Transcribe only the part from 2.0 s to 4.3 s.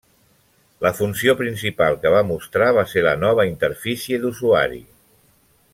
que va mostrar va ser la nova interfície